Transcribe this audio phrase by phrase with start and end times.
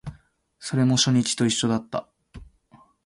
[0.57, 2.07] それも初日と一緒だった